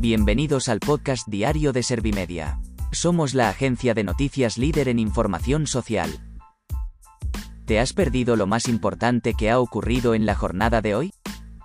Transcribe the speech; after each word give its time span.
Bienvenidos 0.00 0.70
al 0.70 0.80
podcast 0.80 1.28
diario 1.28 1.74
de 1.74 1.82
Servimedia. 1.82 2.58
Somos 2.90 3.34
la 3.34 3.50
agencia 3.50 3.92
de 3.92 4.02
noticias 4.02 4.56
líder 4.56 4.88
en 4.88 4.98
información 4.98 5.66
social. 5.66 6.08
¿Te 7.66 7.78
has 7.78 7.92
perdido 7.92 8.34
lo 8.34 8.46
más 8.46 8.66
importante 8.66 9.34
que 9.34 9.50
ha 9.50 9.60
ocurrido 9.60 10.14
en 10.14 10.24
la 10.24 10.34
jornada 10.34 10.80
de 10.80 10.94
hoy? 10.94 11.12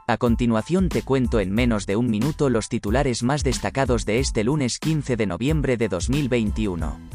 A 0.05 0.17
continuación 0.17 0.89
te 0.89 1.01
cuento 1.01 1.39
en 1.39 1.53
menos 1.53 1.85
de 1.85 1.95
un 1.95 2.09
minuto 2.09 2.49
los 2.49 2.67
titulares 2.67 3.23
más 3.23 3.41
destacados 3.45 4.05
de 4.05 4.19
este 4.19 4.43
lunes 4.43 4.79
15 4.79 5.15
de 5.15 5.27
noviembre 5.27 5.77
de 5.77 5.87
2021. 5.87 7.14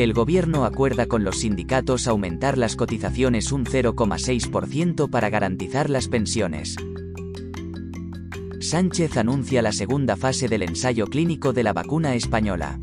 El 0.00 0.14
gobierno 0.14 0.64
acuerda 0.64 1.04
con 1.04 1.24
los 1.24 1.40
sindicatos 1.40 2.06
aumentar 2.06 2.56
las 2.56 2.74
cotizaciones 2.74 3.52
un 3.52 3.66
0,6% 3.66 5.10
para 5.10 5.28
garantizar 5.28 5.90
las 5.90 6.08
pensiones. 6.08 6.76
Sánchez 8.60 9.18
anuncia 9.18 9.60
la 9.60 9.72
segunda 9.72 10.16
fase 10.16 10.48
del 10.48 10.62
ensayo 10.62 11.06
clínico 11.06 11.52
de 11.52 11.64
la 11.64 11.74
vacuna 11.74 12.14
española. 12.14 12.80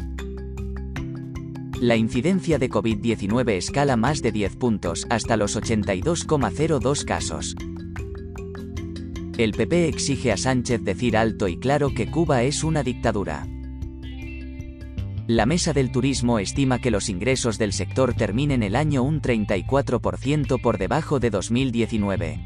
La 1.82 1.96
incidencia 1.96 2.60
de 2.60 2.70
COVID-19 2.70 3.50
escala 3.54 3.98
más 3.98 4.22
de 4.22 4.32
10 4.32 4.56
puntos, 4.58 5.08
hasta 5.10 5.38
los 5.38 5.58
82,02 5.58 7.04
casos. 7.04 7.56
El 9.40 9.54
PP 9.54 9.88
exige 9.88 10.32
a 10.32 10.38
Sánchez 10.38 10.84
decir 10.84 11.18
alto 11.18 11.48
y 11.48 11.58
claro 11.58 11.96
que 11.96 12.12
Cuba 12.12 12.44
es 12.44 12.64
una 12.64 12.84
dictadura. 12.84 13.48
La 15.28 15.46
Mesa 15.46 15.74
del 15.74 15.92
Turismo 15.92 16.40
estima 16.40 16.80
que 16.80 16.90
los 16.90 17.10
ingresos 17.10 17.58
del 17.58 17.74
sector 17.74 18.14
terminen 18.14 18.64
el 18.64 18.78
año 18.78 19.04
un 19.04 19.22
34% 19.22 20.62
por 20.62 20.78
debajo 20.78 21.20
de 21.20 21.30
2019. 21.30 22.40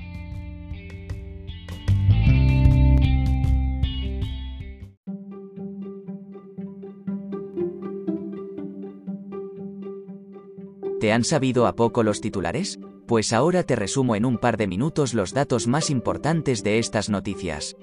¿Te 10.99 11.11
han 11.11 11.23
sabido 11.23 11.67
a 11.67 11.75
poco 11.75 12.01
los 12.01 12.19
titulares? 12.19 12.79
Pues 13.05 13.31
ahora 13.31 13.61
te 13.61 13.75
resumo 13.75 14.15
en 14.15 14.25
un 14.25 14.39
par 14.39 14.57
de 14.57 14.65
minutos 14.65 15.13
los 15.13 15.35
datos 15.35 15.67
más 15.67 15.91
importantes 15.91 16.63
de 16.63 16.79
estas 16.79 17.11
noticias. 17.11 17.75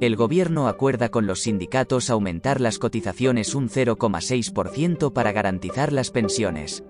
El 0.00 0.16
gobierno 0.16 0.66
acuerda 0.66 1.10
con 1.10 1.26
los 1.26 1.42
sindicatos 1.42 2.08
aumentar 2.08 2.58
las 2.58 2.78
cotizaciones 2.78 3.54
un 3.54 3.68
0,6% 3.68 5.12
para 5.12 5.30
garantizar 5.32 5.92
las 5.92 6.10
pensiones. 6.10 6.82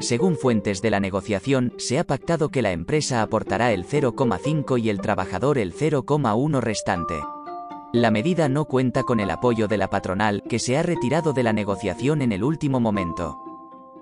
Según 0.00 0.36
fuentes 0.36 0.82
de 0.82 0.90
la 0.90 0.98
negociación, 0.98 1.72
se 1.76 2.00
ha 2.00 2.04
pactado 2.04 2.48
que 2.48 2.60
la 2.60 2.72
empresa 2.72 3.22
aportará 3.22 3.72
el 3.72 3.86
0,5 3.86 4.82
y 4.82 4.90
el 4.90 5.00
trabajador 5.00 5.58
el 5.58 5.72
0,1 5.72 6.60
restante. 6.60 7.14
La 7.92 8.10
medida 8.10 8.48
no 8.48 8.64
cuenta 8.64 9.04
con 9.04 9.20
el 9.20 9.30
apoyo 9.30 9.68
de 9.68 9.76
la 9.76 9.88
patronal, 9.88 10.42
que 10.48 10.58
se 10.58 10.76
ha 10.76 10.82
retirado 10.82 11.32
de 11.32 11.44
la 11.44 11.52
negociación 11.52 12.20
en 12.20 12.32
el 12.32 12.42
último 12.42 12.80
momento. 12.80 13.38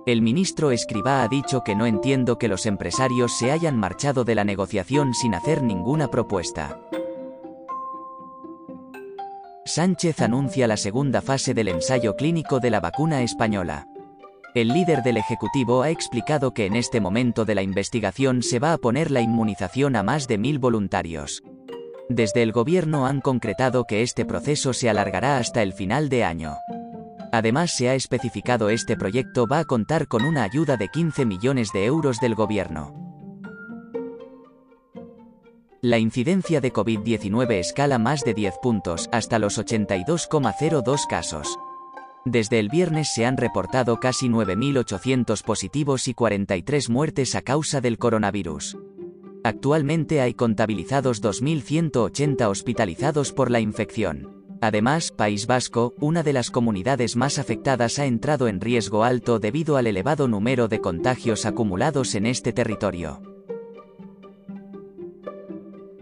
El 0.06 0.22
ministro 0.22 0.70
Escribá 0.70 1.22
ha 1.22 1.28
dicho 1.28 1.62
que 1.64 1.74
no 1.74 1.84
entiendo 1.84 2.38
que 2.38 2.48
los 2.48 2.64
empresarios 2.64 3.36
se 3.36 3.50
hayan 3.50 3.76
marchado 3.76 4.24
de 4.24 4.34
la 4.34 4.44
negociación 4.44 5.12
sin 5.12 5.34
hacer 5.34 5.62
ninguna 5.62 6.08
propuesta. 6.08 6.80
Sánchez 9.68 10.22
anuncia 10.22 10.66
la 10.66 10.78
segunda 10.78 11.20
fase 11.20 11.52
del 11.52 11.68
ensayo 11.68 12.16
clínico 12.16 12.58
de 12.58 12.70
la 12.70 12.80
vacuna 12.80 13.20
española. 13.20 13.86
El 14.54 14.68
líder 14.68 15.02
del 15.02 15.18
Ejecutivo 15.18 15.82
ha 15.82 15.90
explicado 15.90 16.54
que 16.54 16.64
en 16.64 16.74
este 16.74 17.02
momento 17.02 17.44
de 17.44 17.54
la 17.54 17.60
investigación 17.60 18.42
se 18.42 18.60
va 18.60 18.72
a 18.72 18.78
poner 18.78 19.10
la 19.10 19.20
inmunización 19.20 19.94
a 19.94 20.02
más 20.02 20.26
de 20.26 20.38
mil 20.38 20.58
voluntarios. 20.58 21.42
Desde 22.08 22.42
el 22.42 22.52
gobierno 22.52 23.04
han 23.04 23.20
concretado 23.20 23.84
que 23.84 24.00
este 24.00 24.24
proceso 24.24 24.72
se 24.72 24.88
alargará 24.88 25.36
hasta 25.36 25.62
el 25.62 25.74
final 25.74 26.08
de 26.08 26.24
año. 26.24 26.56
Además 27.30 27.76
se 27.76 27.90
ha 27.90 27.94
especificado 27.94 28.70
este 28.70 28.96
proyecto 28.96 29.46
va 29.46 29.58
a 29.58 29.64
contar 29.66 30.08
con 30.08 30.24
una 30.24 30.44
ayuda 30.44 30.78
de 30.78 30.88
15 30.88 31.26
millones 31.26 31.72
de 31.74 31.84
euros 31.84 32.20
del 32.20 32.34
gobierno. 32.34 33.07
La 35.80 35.98
incidencia 35.98 36.60
de 36.60 36.72
COVID-19 36.72 37.52
escala 37.52 38.00
más 38.00 38.24
de 38.24 38.34
10 38.34 38.54
puntos, 38.60 39.08
hasta 39.12 39.38
los 39.38 39.60
82,02 39.60 41.06
casos. 41.08 41.56
Desde 42.24 42.58
el 42.58 42.68
viernes 42.68 43.12
se 43.14 43.24
han 43.24 43.36
reportado 43.36 44.00
casi 44.00 44.28
9.800 44.28 45.44
positivos 45.44 46.08
y 46.08 46.14
43 46.14 46.90
muertes 46.90 47.36
a 47.36 47.42
causa 47.42 47.80
del 47.80 47.96
coronavirus. 47.96 48.76
Actualmente 49.44 50.20
hay 50.20 50.34
contabilizados 50.34 51.22
2.180 51.22 52.48
hospitalizados 52.48 53.32
por 53.32 53.48
la 53.48 53.60
infección. 53.60 54.44
Además, 54.60 55.12
País 55.12 55.46
Vasco, 55.46 55.94
una 56.00 56.24
de 56.24 56.32
las 56.32 56.50
comunidades 56.50 57.14
más 57.14 57.38
afectadas, 57.38 58.00
ha 58.00 58.06
entrado 58.06 58.48
en 58.48 58.60
riesgo 58.60 59.04
alto 59.04 59.38
debido 59.38 59.76
al 59.76 59.86
elevado 59.86 60.26
número 60.26 60.66
de 60.66 60.80
contagios 60.80 61.46
acumulados 61.46 62.16
en 62.16 62.26
este 62.26 62.52
territorio. 62.52 63.27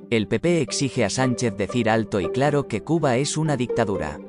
El 0.08 0.28
PP 0.28 0.60
exige 0.60 1.04
a 1.04 1.10
Sánchez 1.10 1.56
decir 1.56 1.90
alto 1.90 2.20
y 2.20 2.28
claro 2.30 2.68
que 2.68 2.82
Cuba 2.82 3.16
es 3.16 3.36
una 3.36 3.56
dictadura. 3.56 4.20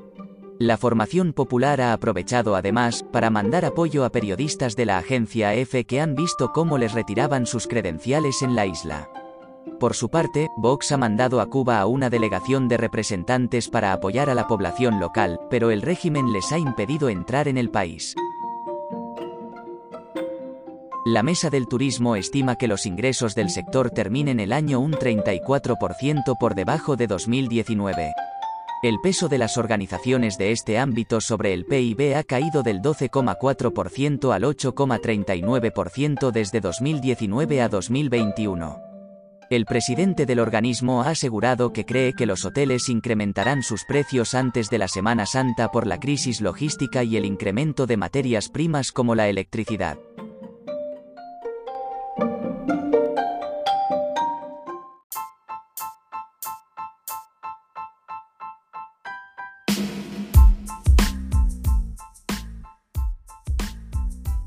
La 0.58 0.76
formación 0.76 1.34
popular 1.34 1.82
ha 1.82 1.94
aprovechado 1.94 2.56
además 2.56 3.06
para 3.12 3.30
mandar 3.30 3.64
apoyo 3.64 4.04
a 4.04 4.10
periodistas 4.10 4.76
de 4.76 4.88
la 4.88 4.98
agencia 4.98 5.54
EFE 5.54 5.86
que 5.86 6.02
han 6.02 6.16
visto 6.16 6.52
cómo 6.52 6.80
les 6.80 6.94
retiraban 6.94 7.46
sus 7.46 7.68
credenciales 7.68 8.42
en 8.42 8.56
la 8.56 8.66
isla. 8.66 9.08
Por 9.80 9.94
su 9.94 10.10
parte, 10.10 10.50
Vox 10.58 10.92
ha 10.92 10.98
mandado 10.98 11.40
a 11.42 11.46
Cuba 11.46 11.80
a 11.80 11.86
una 11.86 12.10
delegación 12.10 12.68
de 12.68 12.78
representantes 12.78 13.70
para 13.70 13.94
apoyar 13.94 14.32
a 14.32 14.34
la 14.34 14.48
población 14.48 15.00
local, 15.00 15.40
pero 15.52 15.70
el 15.70 15.84
régimen 15.84 16.34
les 16.34 16.52
ha 16.52 16.58
impedido 16.58 17.10
entrar 17.10 17.48
en 17.48 17.60
el 17.60 17.70
país. 17.70 18.16
La 21.10 21.24
Mesa 21.24 21.50
del 21.50 21.70
Turismo 21.70 22.18
estima 22.18 22.58
que 22.58 22.68
los 22.68 22.86
ingresos 22.86 23.34
del 23.34 23.50
sector 23.50 23.92
terminen 23.92 24.42
el 24.42 24.52
año 24.52 24.82
un 24.82 24.92
34% 24.92 26.38
por 26.38 26.54
debajo 26.54 26.98
de 26.98 27.08
2019. 27.08 28.12
El 28.84 28.98
peso 29.02 29.30
de 29.30 29.38
las 29.38 29.58
organizaciones 29.58 30.38
de 30.38 30.52
este 30.52 30.78
ámbito 30.78 31.22
sobre 31.22 31.54
el 31.54 31.64
PIB 31.64 32.18
ha 32.18 32.24
caído 32.24 32.62
del 32.62 32.82
12,4% 32.82 34.36
al 34.36 34.44
8,39% 34.44 36.32
desde 36.32 36.60
2019 36.60 37.62
a 37.62 37.70
2021. 37.70 38.82
El 39.50 39.64
presidente 39.64 40.26
del 40.26 40.42
organismo 40.42 41.04
ha 41.04 41.12
asegurado 41.12 41.72
que 41.72 41.86
cree 41.86 42.12
que 42.12 42.26
los 42.26 42.44
hoteles 42.44 42.90
incrementarán 42.90 43.64
sus 43.64 43.86
precios 43.86 44.36
antes 44.36 44.70
de 44.70 44.78
la 44.78 44.90
Semana 44.90 45.26
Santa 45.26 45.72
por 45.72 45.88
la 45.88 46.02
crisis 46.02 46.42
logística 46.42 47.06
y 47.06 47.16
el 47.16 47.24
incremento 47.24 47.86
de 47.86 47.96
materias 47.96 48.50
primas 48.50 48.92
como 48.92 49.16
la 49.16 49.30
electricidad. 49.30 49.98